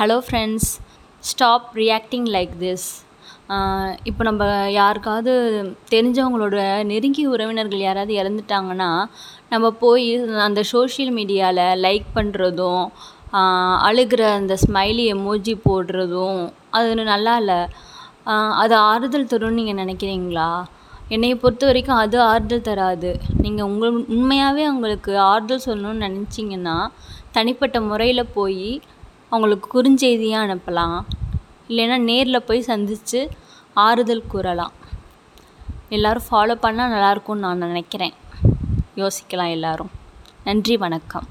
[0.00, 0.68] Hello friends
[1.22, 2.86] stop reacting like this
[4.08, 4.44] இப்போ நம்ம
[4.76, 5.32] யாருக்காவது
[5.90, 8.88] தெரிஞ்சவங்களோட நெருங்கிய உறவினர்கள் யாராவது இறந்துட்டாங்கன்னா
[9.50, 10.06] நம்ம போய்
[10.46, 12.84] அந்த சோஷியல் மீடியாவில் லைக் பண்ணுறதும்
[13.88, 16.40] அழுகிற அந்த ஸ்மைலி எமோஜி போடுறதும்
[16.78, 17.60] அது நல்லா இல்லை.
[18.62, 20.50] அது ஆறுதல் தரும்னு நீங்கள் நினைக்கிறீங்களா?
[21.16, 23.12] என்னையை பொறுத்த வரைக்கும் அது ஆறுதல் தராது.
[23.42, 26.78] நீங்கள் உங்கள் உண்மையாகவே உங்களுக்கு ஆறுதல் சொல்லணும்னு நினச்சிங்கன்னா
[27.36, 28.64] தனிப்பட்ட முறையில் போய்
[29.30, 31.02] அவங்களுக்கு குறுஞ்செய்தியாக அனுப்பலாம்.
[31.68, 33.30] இல்லைன்னா நேரில் போய் சந்தித்து
[33.74, 34.72] ஆறுதல் கூறலாம்.
[35.88, 38.14] எல்லோரும் ஃபாலோ பண்ணால் நல்லாயிருக்கும்னு நான் நினைக்கிறேன்.
[38.96, 39.90] யோசிக்கலாம் எல்லோரும்.
[40.44, 41.26] நன்றி வணக்கம்.